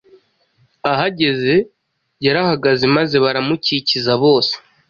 Ahageze 0.91 1.53
yarahagaze 2.25 2.83
maze 2.95 3.15
baramukikiza 3.23 4.11
bose. 4.23 4.53